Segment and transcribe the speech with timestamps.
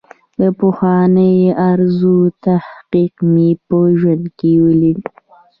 [0.39, 1.35] د پخوانۍ
[1.69, 4.99] ارزو تحقق مې په ژوند کې ولید.